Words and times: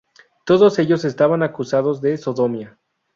Todos 0.45 0.79
ellos 0.79 1.05
estaban 1.05 1.43
acusados 1.43 2.01
de 2.01 2.17
sodomía. 2.17 2.79